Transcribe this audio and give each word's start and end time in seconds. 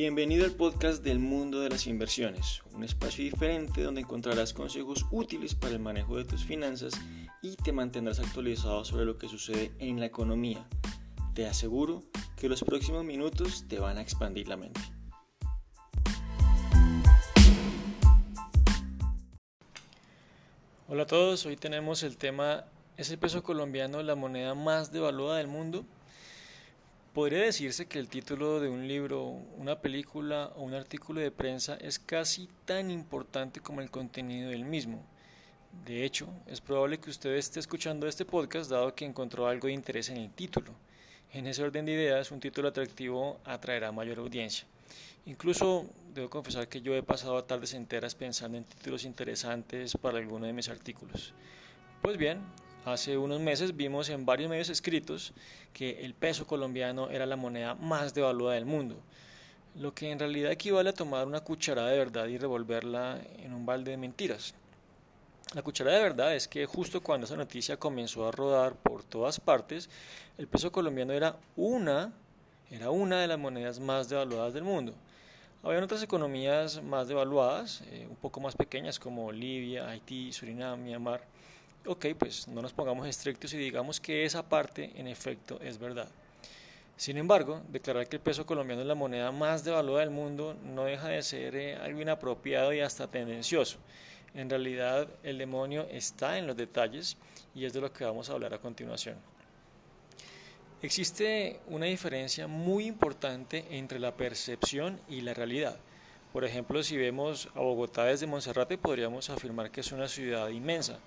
Bienvenido 0.00 0.44
al 0.44 0.52
podcast 0.52 1.02
del 1.02 1.18
mundo 1.18 1.58
de 1.58 1.70
las 1.70 1.88
inversiones, 1.88 2.62
un 2.72 2.84
espacio 2.84 3.24
diferente 3.24 3.82
donde 3.82 4.02
encontrarás 4.02 4.52
consejos 4.52 5.04
útiles 5.10 5.56
para 5.56 5.72
el 5.72 5.80
manejo 5.80 6.16
de 6.16 6.24
tus 6.24 6.44
finanzas 6.44 6.94
y 7.42 7.56
te 7.56 7.72
mantendrás 7.72 8.20
actualizado 8.20 8.84
sobre 8.84 9.04
lo 9.04 9.18
que 9.18 9.28
sucede 9.28 9.72
en 9.80 9.98
la 9.98 10.06
economía. 10.06 10.64
Te 11.34 11.48
aseguro 11.48 12.04
que 12.36 12.48
los 12.48 12.62
próximos 12.62 13.04
minutos 13.04 13.64
te 13.66 13.80
van 13.80 13.98
a 13.98 14.00
expandir 14.00 14.46
la 14.46 14.56
mente. 14.56 14.80
Hola 20.86 21.02
a 21.02 21.06
todos, 21.06 21.44
hoy 21.44 21.56
tenemos 21.56 22.04
el 22.04 22.16
tema 22.16 22.66
¿Es 22.98 23.12
el 23.12 23.18
peso 23.18 23.44
colombiano 23.44 24.02
la 24.02 24.16
moneda 24.16 24.56
más 24.56 24.90
devaluada 24.90 25.38
del 25.38 25.46
mundo? 25.46 25.86
Podría 27.18 27.40
decirse 27.42 27.86
que 27.86 27.98
el 27.98 28.08
título 28.08 28.60
de 28.60 28.68
un 28.68 28.86
libro, 28.86 29.24
una 29.56 29.80
película 29.80 30.52
o 30.54 30.62
un 30.62 30.72
artículo 30.72 31.20
de 31.20 31.32
prensa 31.32 31.76
es 31.80 31.98
casi 31.98 32.48
tan 32.64 32.92
importante 32.92 33.58
como 33.58 33.80
el 33.80 33.90
contenido 33.90 34.50
del 34.50 34.64
mismo. 34.64 35.04
De 35.84 36.04
hecho, 36.04 36.28
es 36.46 36.60
probable 36.60 37.00
que 37.00 37.10
usted 37.10 37.34
esté 37.34 37.58
escuchando 37.58 38.06
este 38.06 38.24
podcast 38.24 38.70
dado 38.70 38.94
que 38.94 39.04
encontró 39.04 39.48
algo 39.48 39.66
de 39.66 39.72
interés 39.72 40.10
en 40.10 40.18
el 40.18 40.30
título. 40.30 40.70
En 41.32 41.48
ese 41.48 41.64
orden 41.64 41.86
de 41.86 41.94
ideas, 41.94 42.30
un 42.30 42.38
título 42.38 42.68
atractivo 42.68 43.40
atraerá 43.44 43.90
mayor 43.90 44.20
audiencia. 44.20 44.68
Incluso 45.26 45.90
debo 46.14 46.30
confesar 46.30 46.68
que 46.68 46.82
yo 46.82 46.94
he 46.94 47.02
pasado 47.02 47.42
tardes 47.42 47.74
enteras 47.74 48.14
pensando 48.14 48.58
en 48.58 48.62
títulos 48.62 49.02
interesantes 49.02 49.96
para 49.96 50.18
alguno 50.18 50.46
de 50.46 50.52
mis 50.52 50.68
artículos. 50.68 51.34
Pues 52.00 52.16
bien, 52.16 52.38
Hace 52.92 53.18
unos 53.18 53.38
meses 53.38 53.76
vimos 53.76 54.08
en 54.08 54.24
varios 54.24 54.48
medios 54.48 54.70
escritos 54.70 55.34
que 55.74 56.06
el 56.06 56.14
peso 56.14 56.46
colombiano 56.46 57.10
era 57.10 57.26
la 57.26 57.36
moneda 57.36 57.74
más 57.74 58.14
devaluada 58.14 58.54
del 58.54 58.64
mundo, 58.64 58.96
lo 59.74 59.92
que 59.92 60.10
en 60.10 60.18
realidad 60.18 60.50
equivale 60.50 60.88
a 60.88 60.94
tomar 60.94 61.26
una 61.26 61.40
cucharada 61.40 61.90
de 61.90 61.98
verdad 61.98 62.26
y 62.28 62.38
revolverla 62.38 63.20
en 63.40 63.52
un 63.52 63.66
balde 63.66 63.90
de 63.90 63.98
mentiras. 63.98 64.54
La 65.54 65.60
cucharada 65.60 65.98
de 65.98 66.02
verdad 66.02 66.34
es 66.34 66.48
que 66.48 66.64
justo 66.64 67.02
cuando 67.02 67.26
esa 67.26 67.36
noticia 67.36 67.76
comenzó 67.76 68.26
a 68.26 68.32
rodar 68.32 68.74
por 68.76 69.04
todas 69.04 69.38
partes, 69.38 69.90
el 70.38 70.48
peso 70.48 70.72
colombiano 70.72 71.12
era 71.12 71.36
una, 71.56 72.14
era 72.70 72.88
una 72.90 73.20
de 73.20 73.26
las 73.26 73.38
monedas 73.38 73.80
más 73.80 74.08
devaluadas 74.08 74.54
del 74.54 74.64
mundo. 74.64 74.94
Había 75.62 75.84
otras 75.84 76.02
economías 76.02 76.82
más 76.82 77.06
devaluadas, 77.06 77.82
eh, 77.90 78.06
un 78.08 78.16
poco 78.16 78.40
más 78.40 78.56
pequeñas 78.56 78.98
como 78.98 79.30
Libia, 79.30 79.90
Haití, 79.90 80.32
Surinam, 80.32 80.82
Myanmar, 80.82 81.20
ok, 81.88 82.06
pues 82.18 82.46
no 82.48 82.60
nos 82.60 82.72
pongamos 82.72 83.08
estrictos 83.08 83.52
y 83.54 83.56
digamos 83.56 83.98
que 83.98 84.24
esa 84.24 84.46
parte 84.46 84.92
en 84.94 85.08
efecto 85.08 85.58
es 85.62 85.78
verdad. 85.78 86.08
Sin 86.96 87.16
embargo, 87.16 87.62
declarar 87.68 88.08
que 88.08 88.16
el 88.16 88.22
peso 88.22 88.44
colombiano 88.44 88.82
es 88.82 88.88
la 88.88 88.94
moneda 88.94 89.32
más 89.32 89.64
devaluada 89.64 90.00
del 90.00 90.10
mundo 90.10 90.54
no 90.64 90.84
deja 90.84 91.08
de 91.08 91.22
ser 91.22 91.56
eh, 91.56 91.76
algo 91.76 92.02
inapropiado 92.02 92.72
y 92.72 92.80
hasta 92.80 93.06
tendencioso. 93.06 93.78
En 94.34 94.50
realidad, 94.50 95.08
el 95.22 95.38
demonio 95.38 95.86
está 95.90 96.38
en 96.38 96.46
los 96.46 96.56
detalles 96.56 97.16
y 97.54 97.64
es 97.64 97.72
de 97.72 97.80
lo 97.80 97.92
que 97.92 98.04
vamos 98.04 98.28
a 98.28 98.34
hablar 98.34 98.52
a 98.52 98.58
continuación. 98.58 99.16
Existe 100.82 101.60
una 101.68 101.86
diferencia 101.86 102.46
muy 102.46 102.86
importante 102.86 103.64
entre 103.70 103.98
la 103.98 104.14
percepción 104.14 105.00
y 105.08 105.22
la 105.22 105.34
realidad. 105.34 105.78
Por 106.32 106.44
ejemplo, 106.44 106.82
si 106.82 106.96
vemos 106.96 107.48
a 107.54 107.60
Bogotá 107.60 108.04
desde 108.04 108.26
Monserrate, 108.26 108.76
podríamos 108.76 109.30
afirmar 109.30 109.70
que 109.70 109.80
es 109.80 109.92
una 109.92 110.08
ciudad 110.08 110.48
inmensa 110.48 110.98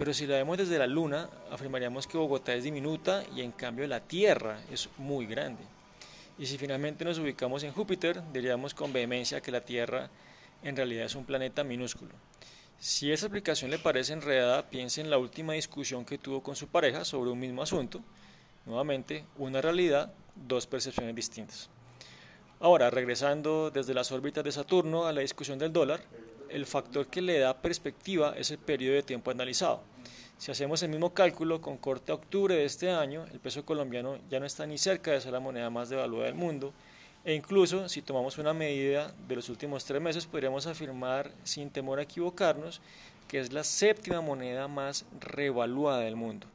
pero 0.00 0.14
si 0.14 0.26
la 0.26 0.36
vemos 0.36 0.56
desde 0.56 0.78
la 0.78 0.86
Luna, 0.86 1.28
afirmaríamos 1.50 2.06
que 2.06 2.16
Bogotá 2.16 2.54
es 2.54 2.64
diminuta 2.64 3.22
y 3.36 3.42
en 3.42 3.52
cambio 3.52 3.86
la 3.86 4.00
Tierra 4.00 4.58
es 4.72 4.88
muy 4.96 5.26
grande. 5.26 5.62
Y 6.38 6.46
si 6.46 6.56
finalmente 6.56 7.04
nos 7.04 7.18
ubicamos 7.18 7.62
en 7.64 7.72
Júpiter, 7.72 8.22
diríamos 8.32 8.72
con 8.72 8.94
vehemencia 8.94 9.42
que 9.42 9.52
la 9.52 9.60
Tierra 9.60 10.08
en 10.62 10.74
realidad 10.74 11.04
es 11.04 11.14
un 11.16 11.26
planeta 11.26 11.64
minúsculo. 11.64 12.12
Si 12.78 13.12
esa 13.12 13.26
explicación 13.26 13.70
le 13.70 13.78
parece 13.78 14.14
enredada, 14.14 14.70
piense 14.70 15.02
en 15.02 15.10
la 15.10 15.18
última 15.18 15.52
discusión 15.52 16.06
que 16.06 16.16
tuvo 16.16 16.42
con 16.42 16.56
su 16.56 16.68
pareja 16.68 17.04
sobre 17.04 17.28
un 17.28 17.38
mismo 17.38 17.62
asunto. 17.62 18.00
Nuevamente, 18.64 19.26
una 19.36 19.60
realidad, 19.60 20.14
dos 20.34 20.66
percepciones 20.66 21.14
distintas. 21.14 21.68
Ahora, 22.58 22.88
regresando 22.88 23.70
desde 23.70 23.92
las 23.92 24.12
órbitas 24.12 24.44
de 24.44 24.52
Saturno 24.52 25.04
a 25.04 25.12
la 25.12 25.20
discusión 25.20 25.58
del 25.58 25.74
dólar, 25.74 26.00
el 26.50 26.66
factor 26.66 27.06
que 27.06 27.22
le 27.22 27.38
da 27.38 27.60
perspectiva 27.60 28.34
es 28.36 28.50
el 28.50 28.58
periodo 28.58 28.96
de 28.96 29.02
tiempo 29.02 29.30
analizado. 29.30 29.82
Si 30.38 30.50
hacemos 30.50 30.82
el 30.82 30.90
mismo 30.90 31.12
cálculo 31.12 31.60
con 31.60 31.76
corte 31.76 32.12
a 32.12 32.14
octubre 32.14 32.54
de 32.54 32.64
este 32.64 32.90
año, 32.90 33.26
el 33.32 33.40
peso 33.40 33.64
colombiano 33.64 34.18
ya 34.30 34.40
no 34.40 34.46
está 34.46 34.66
ni 34.66 34.78
cerca 34.78 35.10
de 35.10 35.20
ser 35.20 35.32
la 35.32 35.40
moneda 35.40 35.68
más 35.68 35.90
devaluada 35.90 36.26
del 36.26 36.34
mundo, 36.34 36.72
e 37.24 37.34
incluso 37.34 37.88
si 37.88 38.00
tomamos 38.00 38.38
una 38.38 38.54
medida 38.54 39.14
de 39.28 39.36
los 39.36 39.50
últimos 39.50 39.84
tres 39.84 40.00
meses, 40.00 40.26
podríamos 40.26 40.66
afirmar 40.66 41.30
sin 41.44 41.68
temor 41.70 41.98
a 41.98 42.02
equivocarnos 42.02 42.80
que 43.28 43.38
es 43.38 43.52
la 43.52 43.62
séptima 43.62 44.20
moneda 44.20 44.66
más 44.66 45.04
revaluada 45.20 46.00
del 46.00 46.16
mundo. 46.16 46.46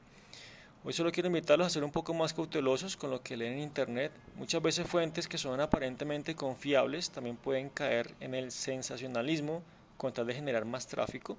Hoy 0.84 0.94
solo 0.94 1.12
quiero 1.12 1.28
invitarlos 1.28 1.68
a 1.68 1.70
ser 1.70 1.84
un 1.84 1.92
poco 1.92 2.14
más 2.14 2.34
cautelosos 2.34 2.98
con 2.98 3.12
lo 3.12 3.22
que 3.22 3.38
leen 3.38 3.54
en 3.54 3.60
Internet. 3.60 4.12
Muchas 4.36 4.62
veces 4.62 4.88
fuentes 4.88 5.28
que 5.28 5.38
son 5.38 5.60
aparentemente 5.60 6.36
confiables 6.36 7.12
también 7.12 7.38
pueden 7.38 7.70
caer 7.70 8.14
en 8.20 8.36
el 8.36 8.52
sensacionalismo 8.52 9.64
con 10.06 10.14
tal 10.14 10.28
de 10.28 10.36
generar 10.36 10.66
más 10.66 10.86
tráfico. 10.86 11.36